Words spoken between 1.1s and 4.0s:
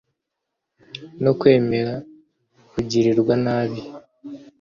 no kwemera kugirirwa nabi